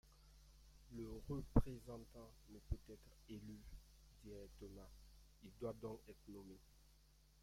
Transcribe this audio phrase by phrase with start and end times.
[0.97, 3.59] Le représentant ne peut être élu
[4.23, 4.89] directement,
[5.43, 6.57] il doit donc être nommé.